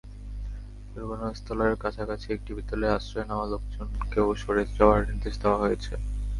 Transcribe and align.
দুর্ঘটনাস্থলের 0.91 1.73
কাছাকাছি 1.83 2.27
একটি 2.31 2.51
বিদ্যালয়ে 2.57 2.95
আশ্রয় 2.97 3.27
নেওয়া 3.29 3.45
লোকজনকেও 3.53 4.27
সরে 4.41 4.63
যাওয়ার 4.77 4.99
নির্দেশ 5.09 5.35
দেওয়া 5.43 5.61
হয়েছে। 5.63 5.93